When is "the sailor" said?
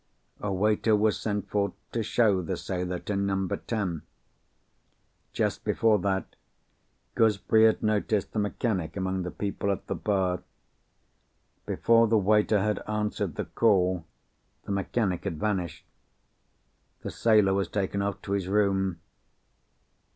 2.41-2.97, 17.01-17.53